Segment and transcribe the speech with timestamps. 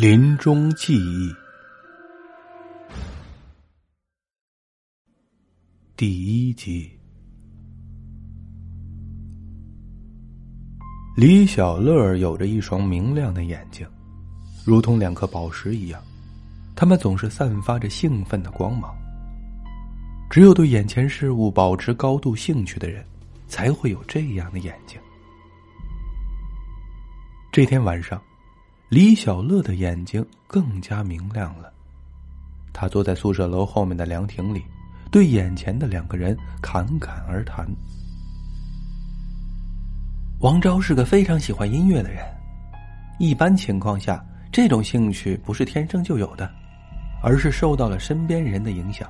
[0.00, 1.34] 临终记忆
[5.96, 6.88] 第一集。
[11.16, 13.84] 李小乐有着一双明亮的眼睛，
[14.64, 16.00] 如同两颗宝石一样，
[16.76, 18.96] 他们总是散发着兴奋的光芒。
[20.30, 23.04] 只有对眼前事物保持高度兴趣的人，
[23.48, 24.96] 才会有这样的眼睛。
[27.50, 28.22] 这天晚上，
[28.88, 31.70] 李小乐的眼睛更加明亮了。
[32.72, 34.64] 他坐在宿舍楼后面的凉亭里，
[35.10, 37.68] 对眼前的两个人侃侃而谈。
[40.40, 42.24] 王昭是个非常喜欢音乐的人，
[43.18, 46.50] 一般情况下，这种兴趣不是天生就有的，
[47.22, 49.06] 而是受到了身边人的影响。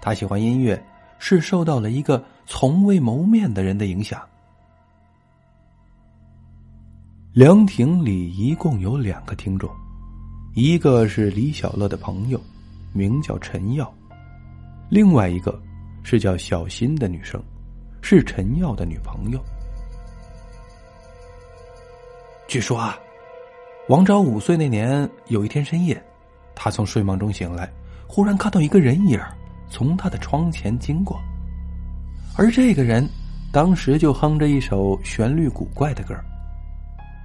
[0.00, 0.82] 他喜欢音乐，
[1.18, 4.22] 是受到了一个从未谋面的人的影响。
[7.32, 9.70] 凉亭里一共有两个听众，
[10.52, 12.40] 一个是李小乐的朋友，
[12.92, 13.86] 名叫陈耀；
[14.88, 15.56] 另外一个
[16.02, 17.40] 是叫小新的女生，
[18.02, 19.40] 是陈耀的女朋友。
[22.48, 22.98] 据说啊，
[23.88, 26.02] 王昭五岁那年有一天深夜，
[26.56, 27.72] 他从睡梦中醒来，
[28.08, 29.16] 忽然看到一个人影
[29.68, 31.16] 从他的窗前经过，
[32.36, 33.08] 而这个人
[33.52, 36.12] 当时就哼着一首旋律古怪的歌。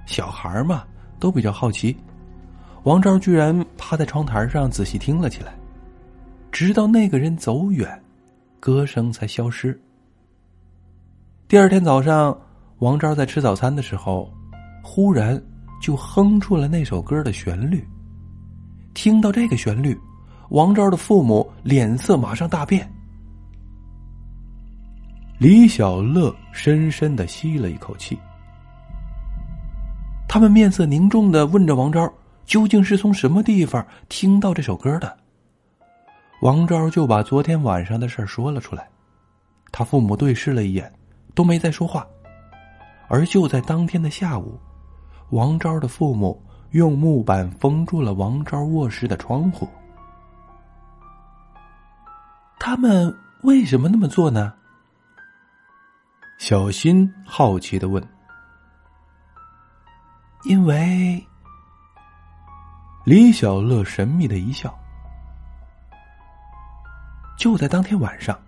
[0.06, 0.84] 小孩嘛，
[1.20, 1.94] 都比较好奇，
[2.84, 5.52] 王昭居然趴在窗台上仔细听了起来，
[6.50, 8.02] 直到那个人走远，
[8.58, 9.78] 歌声才消失。
[11.48, 12.36] 第二天早上，
[12.78, 14.32] 王昭在吃早餐的时候。
[14.88, 15.42] 忽然，
[15.82, 17.84] 就哼出了那首歌的旋律。
[18.94, 19.98] 听到这个旋律，
[20.50, 22.88] 王昭的父母脸色马上大变。
[25.38, 28.16] 李小乐深深的吸了一口气，
[30.28, 32.12] 他们面色凝重的问着王昭
[32.44, 35.16] ：“究竟是从什么地方听到这首歌的？”
[36.42, 38.88] 王昭就把昨天晚上的事说了出来。
[39.72, 40.92] 他父母对视了一眼，
[41.34, 42.06] 都没再说话。
[43.08, 44.58] 而就在当天的下午。
[45.30, 49.68] 王昭的父母用木板封住了王昭卧室的窗户。
[52.58, 54.52] 他们为什么那么做呢？
[56.38, 58.06] 小新好奇的问。
[60.44, 61.24] 因为
[63.04, 64.72] 李小乐神秘的一笑。
[67.36, 68.38] 就在当天晚上，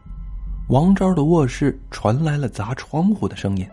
[0.69, 3.69] 王昭的卧室传来了砸窗户的声音。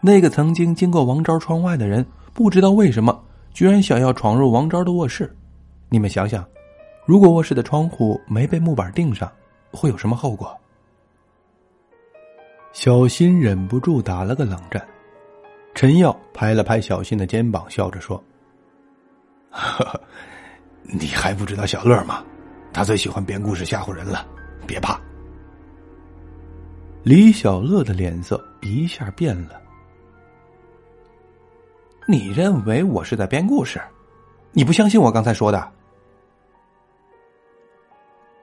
[0.00, 3.22] 那个曾经经过王昭窗外的人，不知道为什么，
[3.52, 5.34] 居然想要闯入王昭的卧室。
[5.88, 6.44] 你们想想，
[7.06, 9.30] 如果卧室的窗户没被木板钉上，
[9.70, 10.54] 会有什么后果？
[12.72, 14.84] 小新忍不住打了个冷战。
[15.74, 18.22] 陈耀拍了拍小新的肩膀，笑着说
[20.82, 22.24] ：“你还不知道小乐吗？
[22.72, 24.26] 他最喜欢编故事吓唬人了，
[24.66, 25.00] 别怕。”
[27.02, 29.60] 李小乐的脸色一下变了。
[32.06, 33.80] 你认为我是在编故事？
[34.52, 35.72] 你不相信我刚才说的？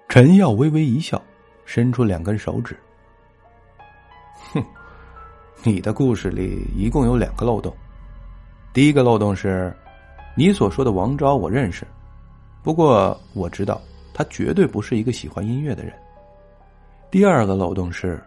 [0.09, 1.20] 陈耀微微一笑，
[1.64, 2.78] 伸出两根手指。
[5.64, 7.72] 你的故事里一共有两个漏洞。
[8.74, 9.72] 第一个漏洞是，
[10.36, 11.86] 你所说的王昭我认识，
[12.64, 13.80] 不过我知道
[14.12, 15.94] 他绝对不是一个喜欢音乐的人。
[17.12, 18.20] 第二个漏洞是，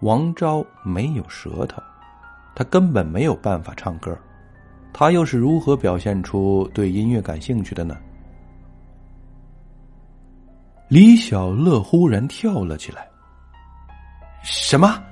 [0.00, 1.82] 王昭没有舌头，
[2.54, 4.16] 他根本没有办法唱歌。
[4.92, 7.96] 他又是如何表现出对音乐感兴趣的呢？
[10.86, 13.08] 李小乐忽然跳了起来。
[14.42, 15.02] 什么？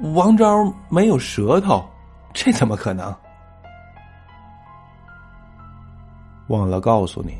[0.00, 1.84] 王昭没有舌头？
[2.32, 3.14] 这怎么可能？
[6.48, 7.34] 忘了告诉你，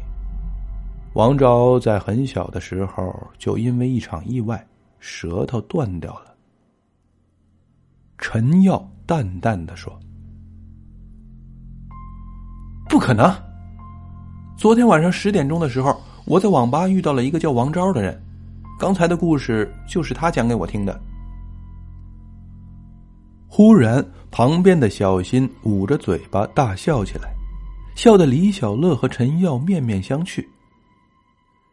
[1.15, 4.63] 王昭在很小的时候就因为一场意外，
[4.99, 6.35] 舌头断掉了。
[8.19, 9.99] 陈耀淡淡的说。
[12.91, 13.35] 不可能！
[14.59, 18.23] 昨天晚上十点钟的时候，我在网吧遇到了一个叫王昭的人，
[18.79, 21.01] 刚才的故事就是他讲给我听的。
[23.53, 27.31] 忽然，旁边的小新捂着嘴巴大笑起来，
[27.97, 30.47] 笑得李小乐和陈耀面面相觑。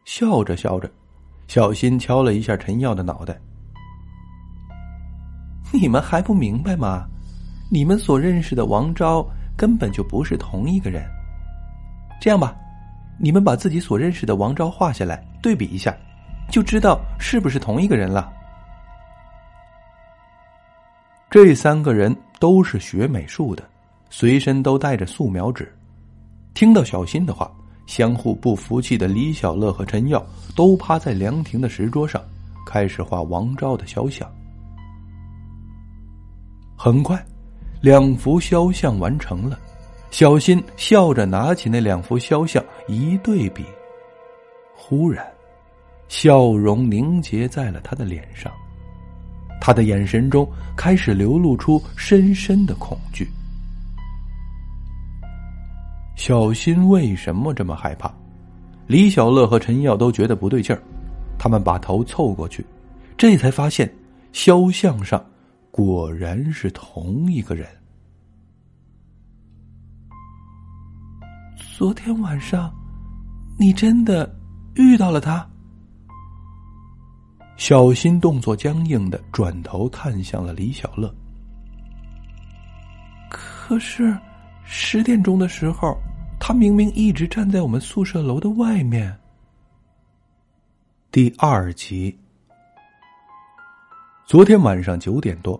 [0.03, 0.89] 笑着笑着，
[1.47, 3.39] 小新敲了一下陈耀的脑袋
[5.71, 7.05] ：“你们还不明白吗？
[7.69, 9.25] 你们所认识的王昭。”
[9.57, 11.03] 根本就不是同一个人。
[12.21, 12.55] 这样吧，
[13.19, 15.97] 你们把自己所认识的王昭画下来，对比一下，
[16.51, 18.31] 就知道是不是同一个人了。
[21.29, 23.63] 这三个人都是学美术的，
[24.09, 25.69] 随身都带着素描纸。
[26.53, 27.51] 听到小新的话，
[27.85, 30.25] 相互不服气的李小乐和陈耀
[30.55, 32.21] 都趴在凉亭的石桌上，
[32.65, 34.29] 开始画王昭的肖像。
[36.77, 37.21] 很快，
[37.81, 39.59] 两幅肖像完成了。
[40.09, 43.65] 小新笑着拿起那两幅肖像一对比，
[44.73, 45.29] 忽然，
[46.07, 48.49] 笑容凝结在了他的脸上。
[49.59, 53.27] 他的眼神中开始流露出深深的恐惧。
[56.15, 58.11] 小新为什么这么害怕？
[58.87, 60.81] 李小乐和陈耀都觉得不对劲儿，
[61.37, 62.65] 他们把头凑过去，
[63.17, 63.91] 这才发现
[64.31, 65.23] 肖像上
[65.71, 67.67] 果然是同一个人。
[71.77, 72.73] 昨天晚上，
[73.59, 74.33] 你真的
[74.75, 75.47] 遇到了他？
[77.57, 81.13] 小新动作僵硬的转头看向了李小乐。
[83.29, 84.15] 可是
[84.63, 85.97] 十点钟的时候，
[86.39, 89.13] 他明明一直站在我们宿舍楼的外面。
[91.11, 92.15] 第二集，
[94.27, 95.59] 昨天晚上九点多，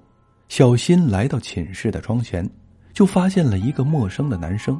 [0.50, 2.48] 小新来到寝室的窗前，
[2.94, 4.80] 就发现了一个陌生的男生。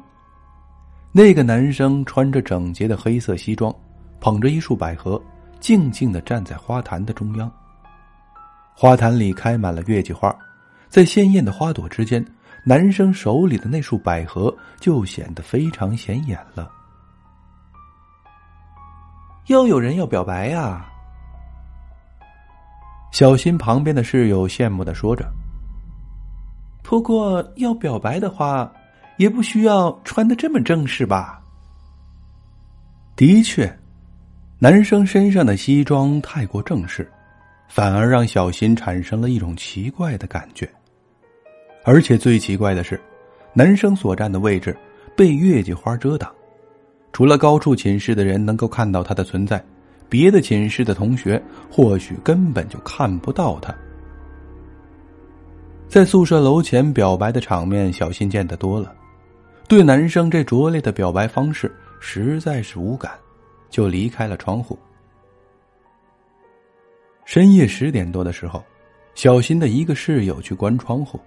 [1.12, 3.74] 那个男生穿着整洁的黑色西装，
[4.20, 5.20] 捧着一束百合，
[5.60, 7.52] 静静的站在花坛的中央。
[8.74, 10.34] 花坛里开满了月季花，
[10.88, 12.26] 在鲜艳的花朵之间，
[12.64, 16.72] 男生手里的那束百合就显得非常显眼了。
[19.48, 20.86] 又有人要表白呀！
[23.12, 25.26] 小新旁边的室友羡慕的说着。
[26.84, 28.72] 不过要表白的话。
[29.18, 31.42] 也不需要穿的这么正式吧？
[33.16, 33.80] 的确，
[34.60, 37.08] 男生身上的西装太过正式，
[37.68, 40.68] 反而让小新产生了一种奇怪的感觉。
[41.84, 43.00] 而且最奇怪的是，
[43.54, 44.76] 男生所站的位置
[45.16, 46.34] 被月季花遮挡，
[47.14, 49.64] 除了高处寝室的人能够看到他的存在，
[50.10, 51.40] 别的寝室的同学
[51.70, 53.72] 或许根本就看不到他。
[55.88, 58.92] 在宿舍楼前表白的场面，小新见得多了。
[59.68, 63.12] 对男生这拙劣的表白方式实在是无感，
[63.70, 64.78] 就离开了窗户。
[67.26, 68.64] 深夜十点多的时候，
[69.16, 71.20] 小新的一个室友去关窗户，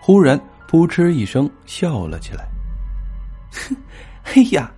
[0.00, 2.44] 忽然扑哧一声笑了起来。
[3.52, 3.76] 哼
[4.34, 4.70] 哎呀，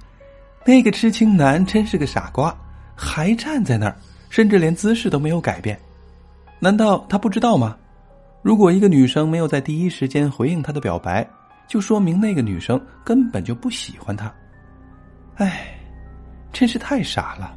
[0.64, 2.54] 那个痴情男真是个傻瓜，
[2.94, 3.96] 还站在那儿，
[4.28, 5.80] 甚至连姿势都没有改变。
[6.58, 7.76] 难道他不知道吗？
[8.42, 11.28] 如果一个女生没有在第一时间回应他的表白，
[11.66, 14.32] 就说明那个女生根本就不喜欢他，
[15.36, 15.79] 哎，
[16.52, 17.56] 真是太傻了。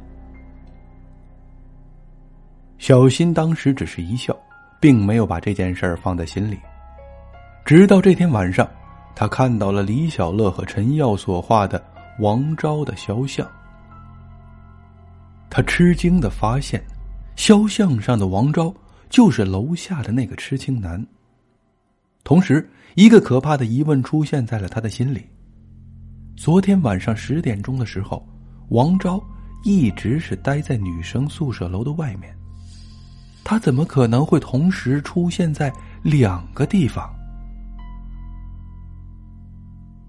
[2.78, 4.36] 小新当时只是一笑，
[4.80, 6.58] 并没有把这件事儿放在心里。
[7.64, 8.68] 直到这天晚上，
[9.14, 11.82] 他看到了李小乐和陈耀所画的
[12.20, 13.50] 王昭的肖像，
[15.48, 16.82] 他吃惊的发现，
[17.36, 18.74] 肖像上的王昭
[19.08, 21.04] 就是楼下的那个痴情男，
[22.22, 22.68] 同时。
[22.96, 25.28] 一个可怕的疑问出现在了他的心里：
[26.36, 28.24] 昨天晚上十点钟的时候，
[28.68, 29.22] 王昭
[29.62, 32.36] 一直是待在女生宿舍楼的外面，
[33.44, 35.72] 他怎么可能会同时出现在
[36.02, 37.12] 两个地方？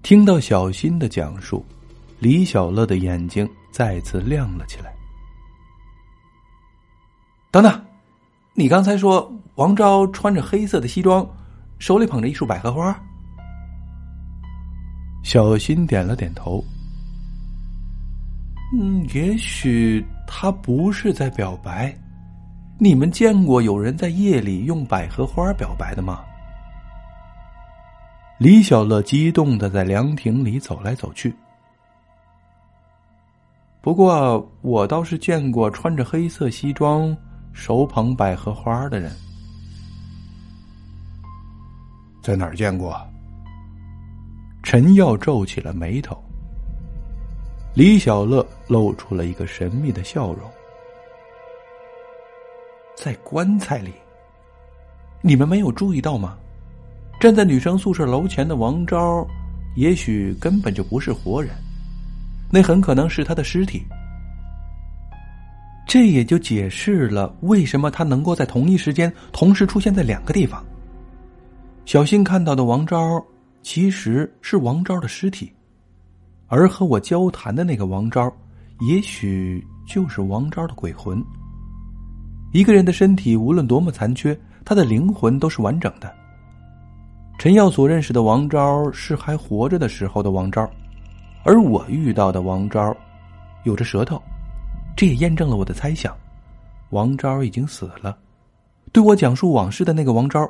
[0.02, 1.64] 听到小新的讲述，
[2.18, 4.94] 李小乐的眼睛再次亮了起来。
[7.50, 7.84] 等等，
[8.54, 11.26] 你刚才说王昭穿着黑色的西装？
[11.78, 12.98] 手里捧着一束百合花，
[15.22, 16.64] 小新点了点头。
[18.72, 21.96] 嗯，也许他不是在表白。
[22.78, 26.24] 你们见过有人在夜里用百合花表白的吗？
[28.38, 31.34] 李小乐激动的在凉亭里走来走去。
[33.80, 37.16] 不过，我倒是见过穿着黑色西装、
[37.52, 39.10] 手捧百合花的人。
[42.20, 43.00] 在哪儿见过？
[44.62, 46.20] 陈耀皱起了眉头。
[47.76, 50.50] 李小乐露出了一个神秘的笑容。
[52.96, 53.92] 在棺材里，
[55.20, 56.38] 你们没有注意到吗？
[57.20, 59.26] 站在女生宿舍楼前的王昭，
[59.74, 61.50] 也许根本就不是活人，
[62.50, 63.84] 那很可能是他的尸体。
[65.86, 70.64] 这也就解释了为什么他能够在同一时间同时出现在两个地方。
[71.84, 73.22] 小新看到的王昭，
[73.62, 75.52] 其实是王昭的尸体，
[76.48, 78.32] 而和我交谈的那个王昭，
[78.80, 81.22] 也许就是王昭的鬼魂。
[82.52, 86.12] 一个人的身体无论多么残缺，他的灵魂都是完整的。
[87.38, 90.68] 陈耀所认识的王昭是还活着的时候的王昭，
[91.44, 92.96] 而我遇到的王昭，
[93.64, 94.22] 有着舌头，
[94.96, 96.16] 这也验证了我的猜想。
[96.90, 98.16] 王昭已经死了，
[98.92, 100.48] 对我讲述往事的那个王昭，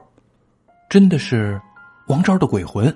[0.88, 1.60] 真的是
[2.08, 2.94] 王昭的鬼魂。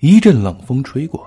[0.00, 1.26] 一阵冷风吹过，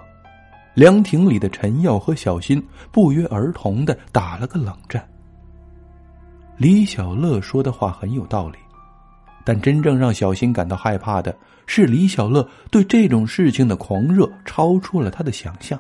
[0.74, 5.06] 凉亭里的陈耀和小新不约而同的打了个冷战。
[6.56, 8.58] 李小乐说的话很有道理，
[9.44, 11.36] 但真正让小新感到害怕的
[11.66, 15.78] 是李小乐对这种事情的狂热超出了他的想象。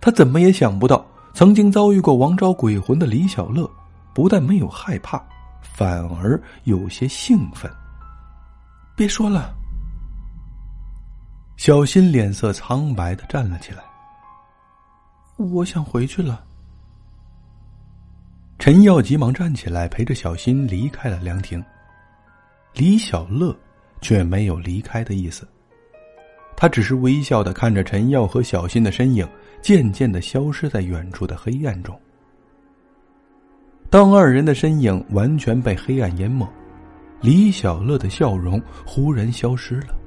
[0.00, 1.04] 他怎么也想不到。
[1.34, 3.70] 曾经遭遇过王昭鬼魂的李小乐，
[4.14, 5.22] 不但没有害怕，
[5.60, 7.70] 反而有些兴奋。
[8.96, 9.54] 别说了，
[11.56, 13.82] 小新脸色苍白的站了起来。
[15.36, 16.44] 我想回去了。
[18.58, 21.62] 陈耀急忙站起来，陪着小新离开了凉亭。
[22.74, 23.56] 李小乐
[24.00, 25.46] 却没有离开的意思，
[26.56, 29.26] 他只是微笑的看着陈耀和小新的身影。
[29.62, 31.98] 渐渐的消失在远处的黑暗中。
[33.90, 36.46] 当二人的身影完全被黑暗淹没，
[37.20, 39.98] 李小乐的笑容忽然消失了。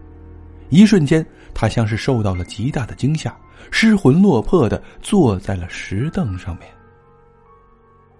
[0.70, 3.36] 一瞬间，他像是受到了极大的惊吓，
[3.72, 6.70] 失魂落魄的坐在了石凳上面。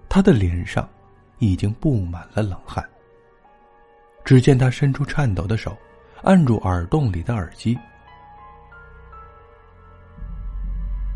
[0.08, 0.88] 他的脸上
[1.38, 2.84] 已经布满了冷汗。
[4.24, 5.76] 只见他伸出颤抖的手，
[6.22, 7.78] 按住耳洞里的耳机。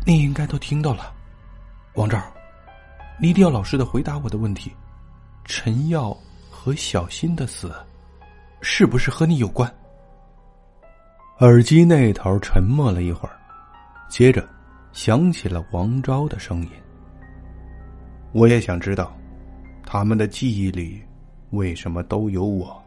[0.05, 1.13] 你应该都听到了，
[1.93, 2.21] 王照，
[3.19, 4.71] 你一定要老实的回答我的问题：
[5.45, 6.15] 陈耀
[6.49, 7.73] 和小新的死，
[8.61, 9.73] 是不是和你有关？
[11.39, 13.35] 耳机那头沉默了一会儿，
[14.07, 14.47] 接着
[14.93, 16.69] 响起了王昭的声音
[18.31, 19.13] ：“我也想知道，
[19.85, 21.03] 他们的记忆里
[21.49, 22.81] 为什么都有我。”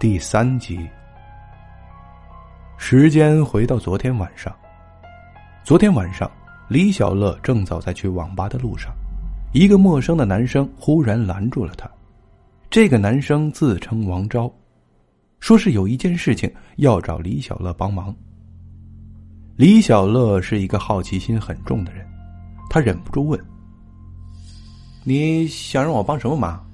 [0.00, 0.88] 第三集。
[2.78, 4.50] 时间回到昨天晚上。
[5.62, 6.28] 昨天晚上，
[6.68, 8.90] 李小乐正走在去网吧的路上，
[9.52, 11.86] 一个陌生的男生忽然拦住了他。
[12.70, 14.50] 这个男生自称王昭，
[15.42, 18.14] 说是有一件事情要找李小乐帮忙。
[19.56, 22.06] 李小乐是一个好奇心很重的人，
[22.70, 23.44] 他忍不住问
[25.02, 26.64] ：“你想让我帮什么忙？”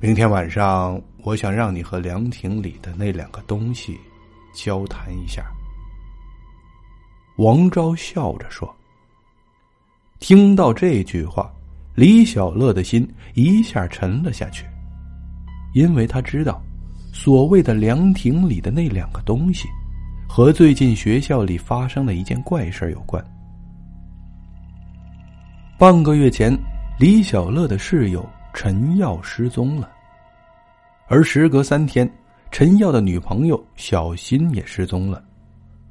[0.00, 1.02] 明天晚上。
[1.24, 3.96] 我想让你和凉亭里的那两个东西
[4.52, 5.44] 交谈一下。”
[7.38, 8.72] 王昭笑着说。
[10.20, 11.52] 听到这句话，
[11.94, 14.64] 李小乐的心一下沉了下去，
[15.74, 16.62] 因为他知道，
[17.12, 19.68] 所谓的凉亭里的那两个东西，
[20.26, 23.22] 和最近学校里发生的一件怪事有关。
[25.78, 26.56] 半个月前，
[26.98, 29.90] 李小乐的室友陈耀失踪了。
[31.08, 32.10] 而时隔三天，
[32.50, 35.22] 陈耀的女朋友小新也失踪了，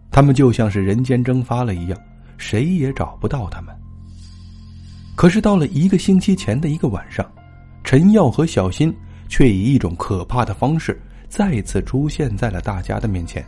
[0.10, 2.00] 他们就像是人间蒸发了一样，
[2.38, 3.76] 谁也找不到他们。
[5.16, 7.26] 可是到了一个星期前的一个晚上，
[7.84, 8.92] 陈耀和小新
[9.30, 11.00] 却以一种可怕的方式
[11.30, 13.46] 再次出现在了大家的面前。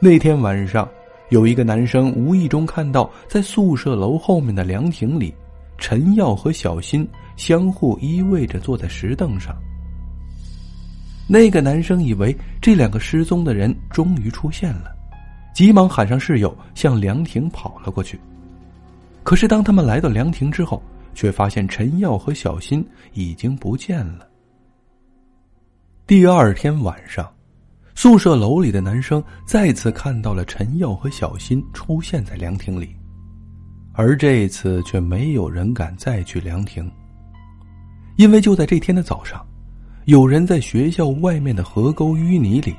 [0.00, 0.88] 那天晚上，
[1.28, 5.34] 有一个男生无意中看到在宿舍楼后面的凉亭里，
[5.76, 9.54] 陈耀和小新相互依偎着坐在石凳上。
[11.26, 14.96] 那个男生以为这两个失踪的人终于出现了，
[15.54, 18.18] 急忙喊上室友向凉亭跑了过去。
[19.28, 20.82] 可是当他们来到凉亭之后，
[21.12, 22.82] 却发现陈耀和小新
[23.12, 24.26] 已经不见了。
[26.06, 27.30] 第二天晚上，
[27.94, 32.96] 宿舍楼里的男生再次看到了陈耀和小新出现在凉亭里，
[33.92, 36.90] 而这次却没有人敢再去凉亭，
[38.16, 39.46] 因为就在这天的早上。
[40.06, 42.74] 有人在学校外面的河沟淤泥里，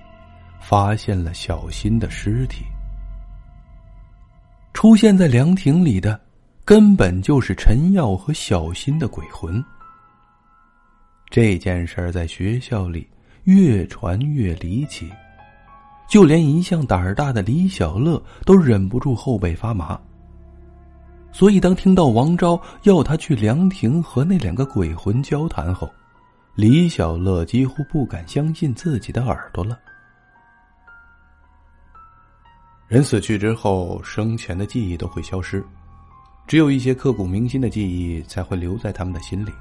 [0.60, 2.66] 发现了小新的尸体。
[4.74, 6.20] 出现在凉亭里的，
[6.70, 9.66] 根本就是陈耀和小新的鬼魂。
[11.32, 13.10] 这件事儿在学校里
[13.46, 15.12] 越传越离奇，
[16.08, 20.00] 就连一向胆儿大的李小乐都忍不住后背发麻。
[21.32, 25.92] 所以，当听到王昭要他去凉亭和那两个鬼魂交谈后，
[26.54, 29.76] 李小乐几乎不敢相信自己的耳朵了。
[32.88, 35.66] 人死去之后，生前的记忆都会消失，
[36.50, 39.52] 只有一些刻骨铭心的记忆才会留在他们的心里，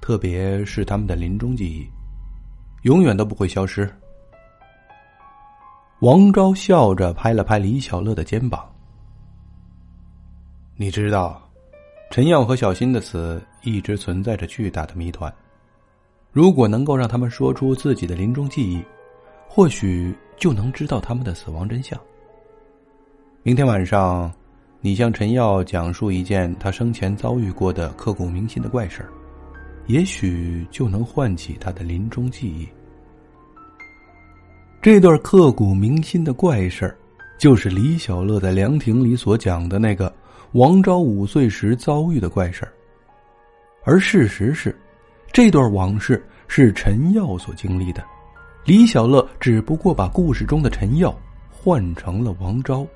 [0.00, 1.84] 特别是他们的临终记忆，
[2.82, 3.92] 永远都不会消失。
[5.98, 8.72] 王昭笑着拍了拍李小乐的肩膀
[10.78, 11.42] ：“你知道，
[12.12, 15.34] 陈耀和小新的死一直存在着巨大的谜团。”
[16.30, 18.80] 如果能够让他们说出自己的临终记忆，
[19.48, 21.98] 或许就能知道他们的死亡真相。
[23.42, 24.32] 明天晚上，
[24.86, 29.08] 你向陈耀讲述一件他生前遭遇过的刻骨铭心的怪事儿，
[29.88, 32.68] 也许就能唤起他的临终记忆。
[34.80, 36.96] 这段刻骨铭心的怪事儿，
[37.36, 40.14] 就是李小乐在凉亭里所讲的那个
[40.52, 42.72] 王昭五岁时遭遇的怪事儿。
[43.82, 44.72] 而事实是，
[45.32, 48.04] 这段往事是陈耀所经历的，
[48.64, 51.12] 李小乐只不过把故事中的陈耀
[51.50, 52.86] 换成了王昭。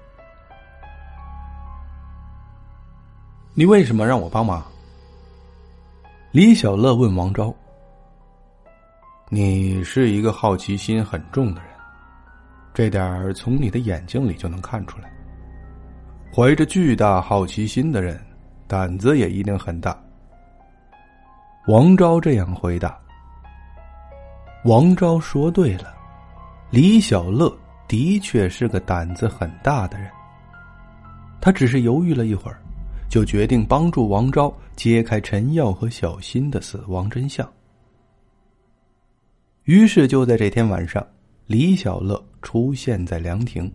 [3.53, 4.65] 你为什么让我帮忙？
[6.31, 7.53] 李小乐问王昭。
[9.29, 11.71] 你是一个好奇心很重的人。
[12.73, 15.13] 这点儿从你的眼睛里就能看出来。
[16.33, 18.25] 怀着巨大好奇心的人，
[18.69, 20.01] 胆子也一定很大。
[21.67, 22.97] 王昭这样回答。
[24.65, 25.93] 王昭说对了，
[26.71, 27.53] 李小乐
[27.89, 30.09] 的确是个胆子很大的人。
[31.41, 32.63] 他只是犹豫了一会儿，
[33.11, 37.47] 就决定帮助王昭揭开陈耀和小新的死亡真相。
[39.65, 41.07] 于是就在这天晚上。
[41.47, 43.69] 李小乐出现在凉亭，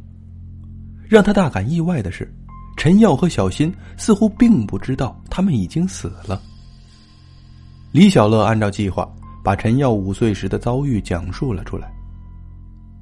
[1.09, 2.33] 让他大感意外的是，
[2.77, 6.41] 陈耀和小新似乎并不知道他们已经死了。
[7.91, 9.05] 李小乐按照计划
[9.43, 11.91] 把陈耀五岁时的遭遇讲述了出来，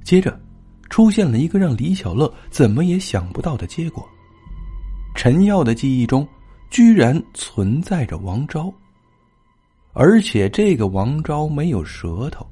[0.02, 0.36] 接着
[0.90, 4.04] 出现了一个让李小乐怎么也想不到的结果：
[5.14, 6.26] 陈耀的记忆中
[6.70, 8.72] 居然存在着王昭，
[9.92, 12.46] 而且这个王昭没有舌头。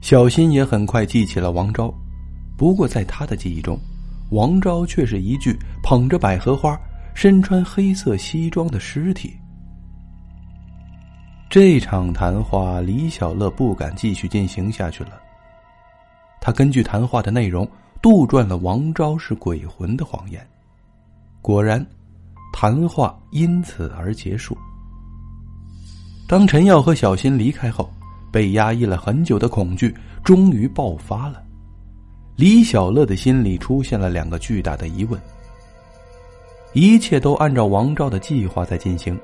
[0.00, 1.92] 小新也很快记起了王昭，
[2.56, 3.78] 不过在他的记忆中，
[4.30, 6.78] 王昭却是一具捧着百合花、
[7.14, 9.32] 身穿黑色西装的尸体。
[11.48, 15.20] 这场谈话，李小乐不敢继续进行下去了。
[16.40, 17.68] 他根据谈话的内容
[18.00, 20.46] 杜撰了王昭是鬼魂的谎言。
[21.42, 21.84] 果然，
[22.52, 24.56] 谈话因此而结束。
[26.28, 27.90] 当陈耀和小新离开后。
[28.32, 31.42] 被压抑了很久的恐惧终于爆发了，
[32.36, 35.20] 李小乐的心里出现了两个巨大的疑问：
[36.72, 39.18] 一切都按照王昭的计划在进行，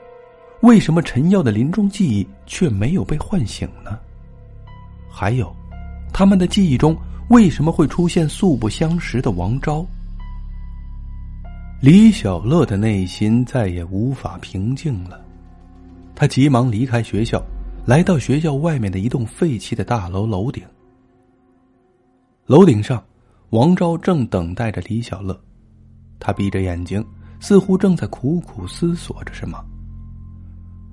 [0.62, 3.96] 为什么陈耀的临终记忆却没有被唤醒呢？
[5.08, 5.54] 还有，
[6.12, 6.96] 他们的记忆中
[7.28, 9.86] 为什么会出现素不相识的王昭？
[11.78, 15.22] 李小乐的内心再也无法平静了，
[16.14, 17.42] 他急忙离开学校。
[17.84, 20.64] 来到学校外面的一栋废弃的大楼楼顶，
[22.46, 23.00] 楼顶上，
[23.50, 25.38] 王昭正等待着李小乐，
[26.18, 27.04] 他闭着眼睛，
[27.38, 29.64] 似乎正在苦苦思索着什么。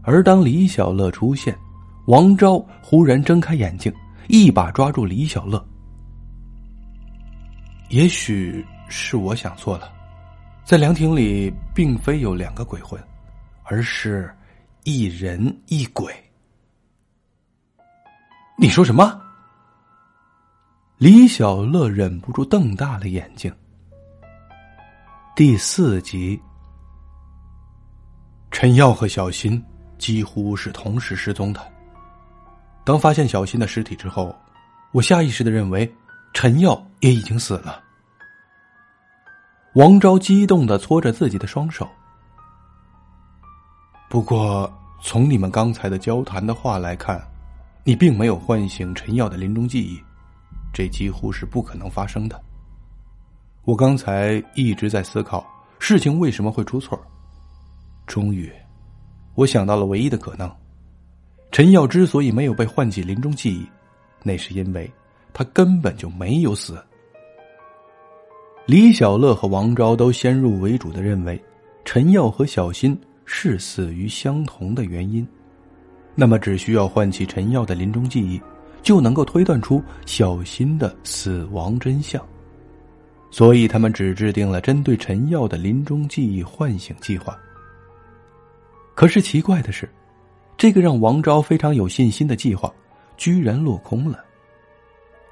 [0.03, 1.57] 而当李小乐出现，
[2.05, 3.91] 王昭忽然睁开眼睛，
[4.27, 5.65] 一把抓住李小乐。
[7.89, 9.89] 也许是我想错了，
[10.65, 13.01] 在凉亭里并非有两个鬼魂，
[13.63, 14.33] 而是
[14.83, 16.13] 一人一鬼。
[18.57, 19.21] 你说什么？
[20.97, 23.53] 李小乐忍不住瞪大了眼睛。
[25.35, 26.39] 第四集，
[28.49, 29.61] 陈耀和小新
[29.97, 31.59] 几乎是同时失踪的。
[32.85, 34.33] 当发现小新的尸体之后，
[34.93, 35.93] 我下意识的认为
[36.33, 37.82] 陈耀也已经死了。
[39.73, 41.87] 王昭激动的搓着自己的双手。
[44.09, 47.21] 不过，从你们刚才的交谈的话来看。
[47.85, 50.01] 你并没有唤醒陈耀的临终记忆，
[50.71, 52.41] 这几乎是不可能发生的。
[53.65, 55.45] 我刚才一直在思考
[55.79, 56.97] 事情为什么会出错，
[58.07, 58.49] 终于，
[59.35, 60.49] 我想到了唯一的可能：
[61.51, 63.67] 陈耀之所以没有被唤起临终记忆，
[64.23, 64.89] 那是因为
[65.33, 66.81] 他根本就没有死。
[68.65, 71.41] 李小乐和王昭都先入为主的认为，
[71.83, 75.27] 陈耀和小新是死于相同的原因。
[76.15, 78.41] 那么，只需要唤起陈耀的临终记忆，
[78.81, 82.25] 就能够推断出小新的死亡真相。
[83.29, 87.37] 所以，他们只制定了针对陈耀的临终记忆唤醒计划。
[88.95, 89.89] 可是，奇怪的是，
[90.55, 92.73] 这个让王昭非常有信心的计划，
[93.17, 94.23] 居然落空了。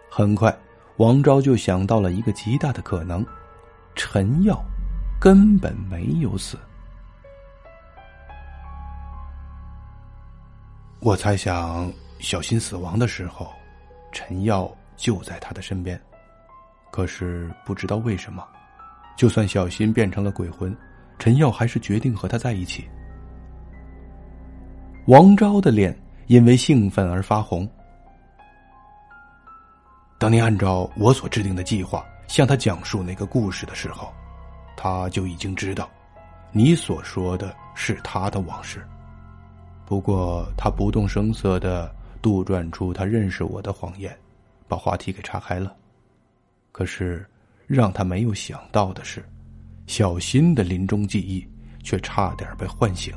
[0.09, 0.53] 很快，
[0.97, 3.25] 王昭就想到了一个极大的可能：
[3.95, 4.63] 陈耀
[5.19, 6.58] 根本没有死。
[10.99, 13.51] 我猜想，小新死亡的时候，
[14.12, 15.99] 陈耀就在他的身边。
[16.91, 18.45] 可是不知道为什么，
[19.17, 20.75] 就算小新变成了鬼魂，
[21.17, 22.88] 陈耀还是决定和他在一起。
[25.08, 27.67] 王昭的脸因为兴奋而发红。
[30.21, 34.13] 当你按照我所制定的计划向他讲述那个故事的时候，
[34.77, 35.89] 他就已经知道，
[36.51, 38.88] 你所说的是他的往事。
[39.84, 44.15] 不过，他不动声色的杜撰出他认识我的谎言，
[44.67, 45.75] 把话题给岔开了。
[46.71, 47.27] 可是，
[47.65, 49.27] 让他没有想到的是，
[49.88, 51.43] 小新的临终记忆
[51.81, 53.12] 却差点被唤醒。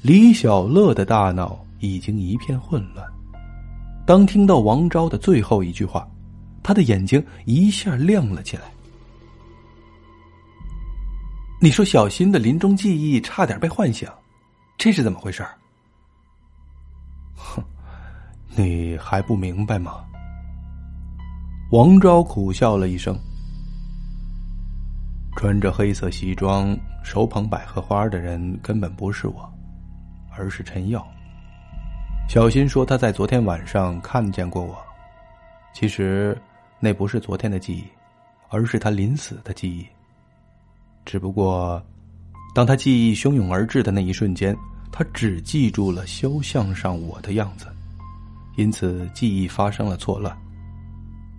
[0.00, 3.06] 李小乐的大脑已经一片混乱。
[4.10, 6.04] 当听到王昭的最后一句话，
[6.64, 8.64] 他的眼睛一下亮了起来。
[11.62, 14.08] 你说小新的临终记忆差点被唤醒，
[14.76, 15.46] 这是怎么回事？
[17.36, 17.62] 哼，
[18.56, 20.04] 你还不明白吗？
[21.70, 23.16] 王昭苦笑了一声。
[25.36, 29.48] 穿着黑色西装、手捧百合花的人根本不是我，
[30.36, 31.06] 而是陈耀。
[32.30, 34.78] 小新说他在昨天晚上看见过我，
[35.74, 36.40] 其实
[36.78, 37.84] 那不是昨天的记忆，
[38.50, 39.84] 而是他临死的记忆。
[41.04, 41.84] 只不过，
[42.54, 44.56] 当他记忆汹涌而至的那一瞬间，
[44.92, 47.66] 他只记住了肖像上我的样子，
[48.54, 50.32] 因此记忆发生了错乱。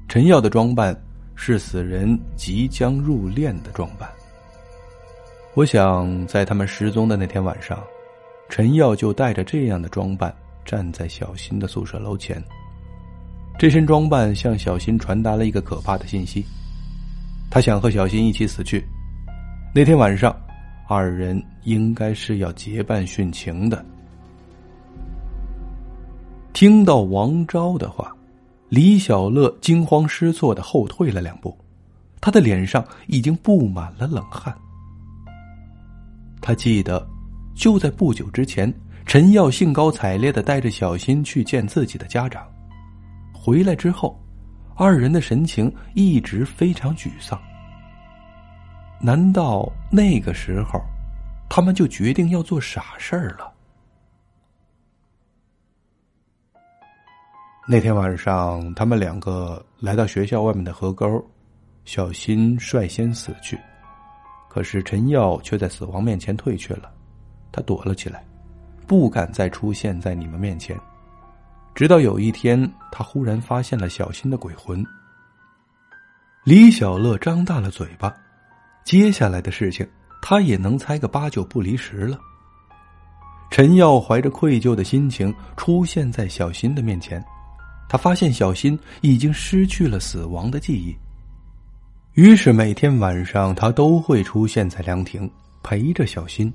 [0.09, 0.93] 陈耀的装扮
[1.35, 4.09] 是死人即将入殓的装扮。
[5.53, 7.81] 我想，在他们失踪的那天晚上，
[8.49, 12.43] 陈耀就带着这样的装扮站在小新的宿舍楼前。
[13.59, 16.43] 这身装扮向小新传达了一个可怕的信息：
[17.49, 18.83] 他想和小新一起死去。
[19.73, 20.35] 那天晚上，
[20.87, 23.85] 二人应该是要结伴殉情的。
[26.53, 28.15] 听到王昭的话，
[28.67, 31.57] 李小乐惊慌失措的后退了两步，
[32.19, 34.53] 他的脸上已经布满了冷汗。
[36.41, 37.07] 他记得，
[37.53, 38.73] 就在不久之前，
[39.11, 42.49] 陈耀兴高采烈的带着小新去见自己的家长，
[43.33, 44.17] 回来之后，
[44.73, 47.37] 二人的神情一直非常沮丧。
[49.01, 50.79] 难道那个时候，
[51.49, 53.51] 他们就决定要做傻事儿了？
[57.67, 61.21] 那天晚上，他们两个来到学校外面的河沟，
[61.83, 63.59] 小新率先死去，
[64.47, 66.89] 可是陈耀却在死亡面前退却了，
[67.51, 68.23] 他躲了起来，
[68.87, 70.77] 不敢再出现在你们面前。
[71.73, 74.85] 直到有一天，他忽然发现了小新的鬼魂。
[76.43, 78.13] 李小乐张大了嘴巴。
[78.83, 79.87] 接下来的事情，
[80.21, 82.19] 他也能猜个八九不离十了。
[83.51, 87.23] 陈耀怀着愧疚的心情出现在小新的面前，
[87.87, 90.95] 他发现小新已经失去了死亡的记忆。
[92.15, 95.29] 于是每天晚上，他都会出现在凉亭，
[95.63, 96.51] 陪着小新。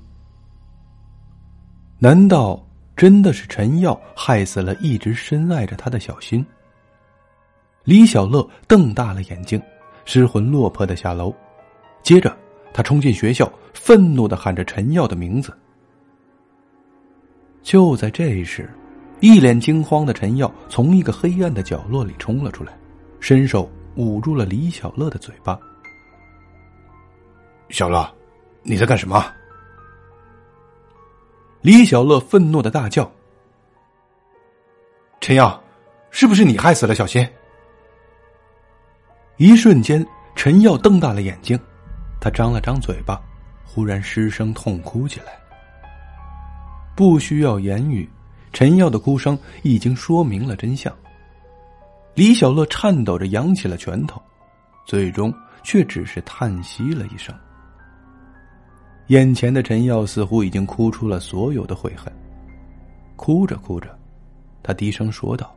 [1.99, 2.63] 难道
[2.95, 6.45] 真的是陈耀害死了一直深爱着他的小新？
[7.83, 9.59] 李小乐瞪大了眼睛，
[10.05, 11.33] 失魂落魄的下楼。
[12.03, 12.37] 接着，
[12.71, 15.51] 他冲进学校，愤怒的喊着陈耀的名字。
[17.63, 18.69] 就在这时，
[19.19, 22.77] 一脸惊慌的陈耀从一个黑暗的角落里冲了出来，
[23.19, 25.59] 伸手捂住了李小乐的嘴巴。
[27.69, 28.07] 小乐，
[28.61, 29.25] 你在干什么？
[31.61, 33.09] 李小乐愤怒的大叫
[35.19, 35.61] ：“陈耀，
[36.11, 37.27] 是不是你害死了小新？”
[39.37, 41.59] 一瞬间，陈耀瞪大了眼睛。
[42.19, 43.21] 他张了张嘴巴，
[43.63, 45.37] 忽然失声痛哭起来。
[46.95, 48.09] 不需要言语，
[48.53, 50.93] 陈耀的哭声已经说明了真相。
[52.15, 54.21] 李小乐颤抖着扬起了拳头，
[54.85, 57.35] 最终却只是叹息了一声。
[59.07, 62.11] 眼前的陈耀似乎已经哭出了所有的悔恨，
[63.15, 63.97] 哭着哭着，
[64.61, 65.55] 他低声说道：“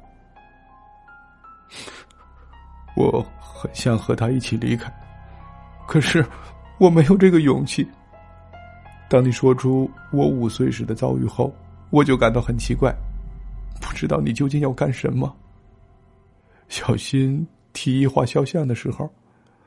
[2.97, 4.93] 我很想和他一起离开。”
[5.89, 6.25] 可是，
[6.79, 7.85] 我没有这个勇气。
[9.09, 11.53] 当你说出我五岁时的遭遇后，
[11.91, 12.95] 我就感到很奇怪，
[13.81, 15.35] 不知道你究竟要干什么。
[16.69, 19.13] 小新提议画肖像的时候，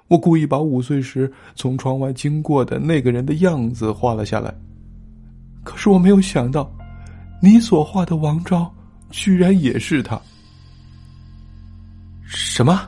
[0.07, 4.53] 我故意把五岁时从窗外经过的那个人的样子画了下来。
[5.63, 6.69] 可是我没有想到，
[7.41, 8.71] 你所画的王昭，
[9.09, 10.19] 居然也是他。
[12.25, 12.81] 什么？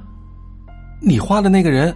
[1.01, 1.95] 你画的那个人？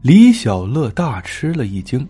[0.00, 2.06] 李小乐大吃了一惊，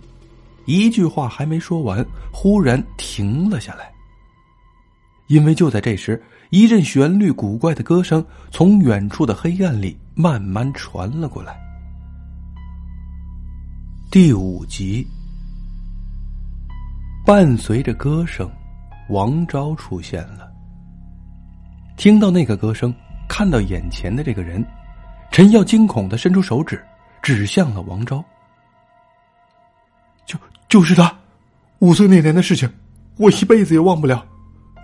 [0.66, 3.92] 一句话还没说完，忽然停了下来。
[5.29, 11.59] 因为就在这时，一阵旋律古怪的歌声从远处的黑暗里慢慢传了过来。
[14.11, 15.07] 第五集，
[17.27, 18.51] 伴随着歌声，
[19.11, 20.51] 王昭出现了。
[21.99, 22.95] 听到那个歌声，
[23.29, 24.64] 看到眼前的这个人，
[25.31, 26.83] 陈耀惊恐的伸出手指，
[27.21, 28.25] 指向了王昭。
[30.25, 30.38] 就
[30.71, 31.14] 就是他，
[31.81, 32.67] 五岁那年的事情，
[33.19, 34.25] 我一辈子也忘不了。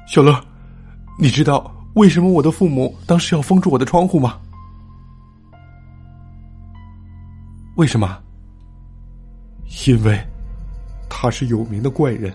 [0.06, 0.38] 小乐，
[1.18, 4.38] 你知道为什么我的父母当时要封住我的窗户吗？
[7.76, 8.22] 为什么？
[9.86, 10.20] 因为
[11.08, 12.32] 他是有名的怪人，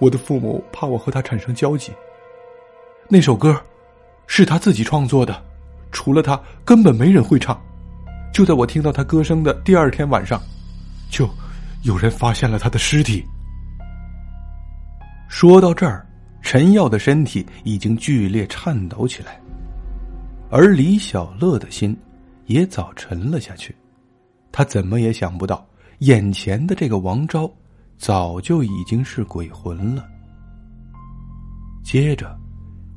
[0.00, 1.92] 我的父母怕我和他产生交集。
[3.08, 3.60] 那首歌
[4.26, 5.40] 是他自己创作的，
[5.92, 7.60] 除了他，根本没人会唱。
[8.32, 10.42] 就在我听到他歌声的第二天晚上，
[11.10, 11.28] 就
[11.82, 13.24] 有人发现了他的尸体。
[15.28, 16.04] 说到这儿，
[16.44, 19.40] 陈耀的身体已经剧烈颤抖起来，
[20.50, 21.96] 而李小乐的心
[22.44, 23.74] 也早沉了下去。
[24.52, 25.66] 他怎么也想不到。
[26.00, 27.50] 眼前的这个王昭，
[27.96, 30.06] 早就已经是鬼魂了。
[31.82, 32.38] 接着，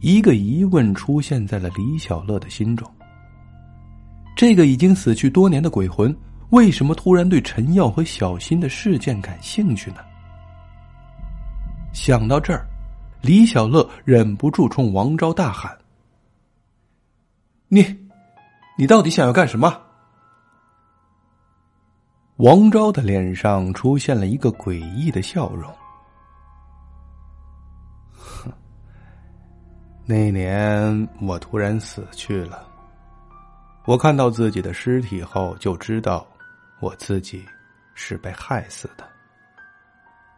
[0.01, 2.89] 一个疑问出现在了李小乐的心中：
[4.35, 6.13] 这个已经死去多年的鬼魂，
[6.49, 9.97] 为什么突然对陈耀和小新的事件感兴趣呢？
[11.93, 12.67] 想到这儿，
[13.27, 15.77] 李小乐忍不住冲王昭大喊
[17.67, 17.83] ：“你，
[18.77, 19.81] 你到底想要干什么？”
[22.39, 25.69] 王昭的脸上出现了一个诡异的笑容。
[28.13, 28.49] 哼，
[30.05, 32.65] 那年我突然死去了，
[33.83, 36.25] 我看到自己的尸体后就知道，
[36.79, 37.45] 我自己
[37.93, 39.05] 是被害死的。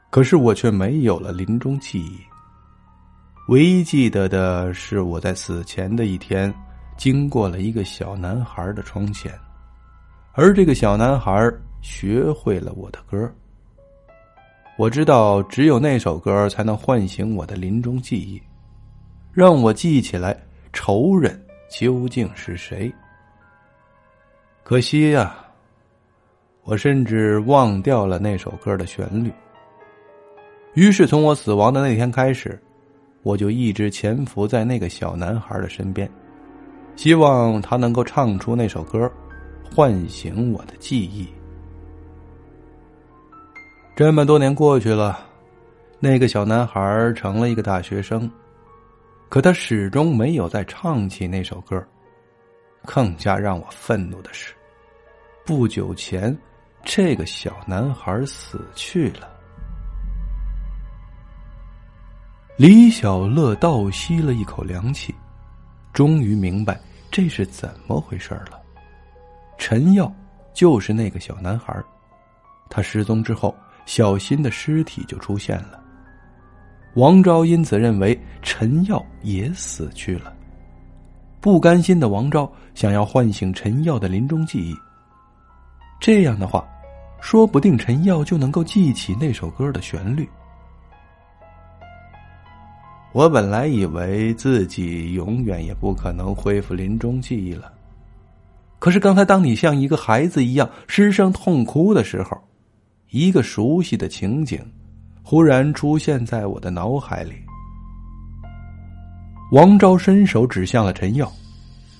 [0.09, 2.19] 可是我却没有了临终记忆，
[3.49, 6.53] 唯一记得的是我在死前的一天，
[6.97, 9.33] 经过了一个小男孩的窗前，
[10.33, 11.51] 而这个小男孩。
[11.81, 13.33] 学会了我的歌，
[14.77, 18.41] 我知道只有那首歌才能唤醒我的临终记忆，
[19.31, 20.37] 让我记起来
[20.73, 22.93] 仇人究竟是谁。
[24.61, 25.37] 可惜呀，
[26.63, 29.31] 我甚至忘掉了那首歌的旋律。
[30.73, 32.61] 于是从我死亡的那天开始，
[33.23, 36.09] 我就一直潜伏在那个小男孩的身边，
[36.95, 39.11] 希望他能够唱出那首歌，
[39.75, 41.27] 唤醒我的记忆。
[43.95, 45.19] 这么多年过去了，
[45.99, 48.29] 那个小男孩成了一个大学生，
[49.27, 51.85] 可他始终没有再唱起那首歌。
[52.85, 54.53] 更加让我愤怒的是，
[55.45, 56.35] 不久前，
[56.85, 59.29] 这个小男孩死去了。
[62.59, 65.15] 李小乐倒吸了一口凉气，
[65.93, 66.77] 终于明白
[67.09, 68.59] 这是怎么回事了。
[69.57, 70.13] 陈耀
[70.53, 71.73] 就是那个小男孩，
[72.69, 73.55] 他失踪之后。
[73.85, 75.81] 小新的尸体就出现了，
[76.95, 80.31] 王昭因此认为陈耀也死去了。
[81.39, 84.75] 不甘心的王昭想要唤醒陈耀的临终记忆，
[85.99, 86.67] 这样的话，
[87.19, 90.29] 说不定陈耀就能够记起那首歌的旋律。
[93.11, 97.73] 我本来以为自己永远也不可能恢复临终记忆了，
[98.77, 102.37] 可是刚才当你像一个孩子一样失声痛哭的时候。
[103.11, 104.63] 一个熟悉的情景，
[105.23, 107.33] 忽然出现在我的脑海里。
[109.51, 111.31] 王昭伸手指向了陈耀，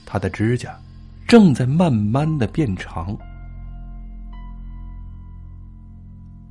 [0.06, 0.80] 他的指甲
[1.28, 3.18] 正在慢慢的变长。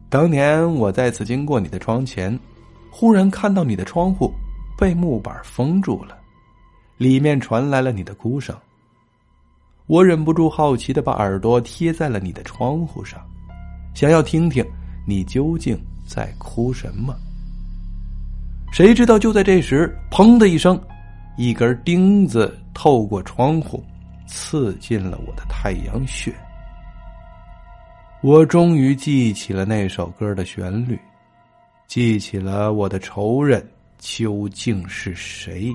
[0.09, 2.37] 当年我再次经过你的窗前，
[2.91, 4.33] 忽然看到你的窗户
[4.79, 6.17] 被木板封住了，
[6.99, 8.57] 里面传来了你的哭声。
[9.89, 13.21] 我忍不住好奇的把耳朵贴在了你的窗户上。
[13.93, 14.65] 想要听听
[15.05, 17.13] 你究竟在哭什么？
[18.71, 20.81] 谁知道就在这时，砰的一声，
[21.37, 23.83] 一根钉子透过窗户，
[24.29, 26.33] 刺进了我的太阳穴。
[28.21, 30.97] 我终于记起了那首歌的旋律，
[31.89, 33.67] 记起了我的仇人
[33.99, 35.73] 究竟是谁。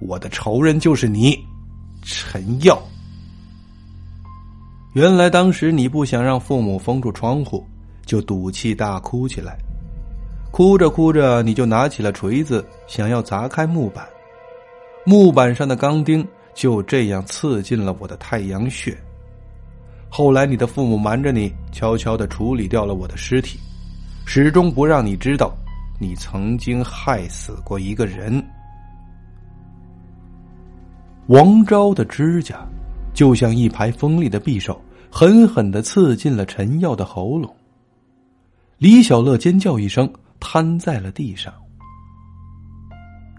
[0.00, 1.38] 我的仇人就是你，
[2.02, 2.80] 陈耀。
[4.94, 7.66] 原来当时你不想让父母封住窗户，
[8.06, 9.56] 就赌气大哭起来。
[10.50, 14.06] 哭着哭着，你就拿起了锤子，想要砸开木板。
[15.04, 18.96] 木板上的钢钉就这样刺进了我的太阳穴。
[20.08, 23.58] 后来你的父母瞒着你，悄悄的处理掉了我的尸体，
[24.26, 25.52] 始终不让你知道，
[25.98, 28.44] 你曾经害死过一个人。
[31.26, 32.66] 王昭的指甲，
[33.12, 34.80] 就像一排锋利的匕首。
[35.10, 37.56] 狠狠的刺进了陈耀的喉咙。
[38.76, 41.50] 李小乐尖叫一声，瘫在了地上。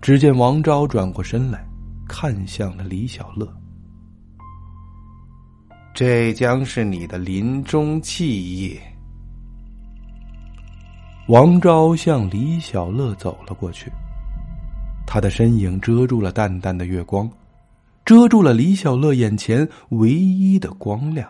[0.01, 1.63] 只见王昭转过身来，
[2.07, 3.47] 看向了李小乐。
[5.93, 8.79] 这将是你的临终记忆。
[11.29, 13.91] 王昭向李小乐走了过去，
[15.05, 17.29] 他的身影遮住了淡淡的月光，
[18.03, 21.29] 遮住了李小乐眼前唯一的光亮。